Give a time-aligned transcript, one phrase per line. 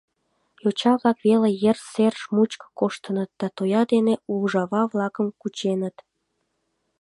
[0.63, 5.95] Йоча-влак веле ер сер мучко коштыныт да тоя дене ужава-влакым кученыт.